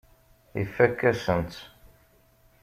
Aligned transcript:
Ifakk-asen-tt. 0.61 1.57